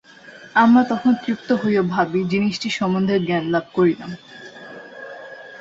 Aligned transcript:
আমরা 0.55 0.81
তখন 0.83 1.11
তৃপ্ত 1.23 1.49
হই 1.61 1.73
ও 1.77 1.83
ভাবি, 1.93 2.19
জিনিষটি 2.31 2.69
সম্বন্ধে 2.69 3.15
জ্ঞানলাভ 3.27 3.65
করিলাম। 3.73 4.11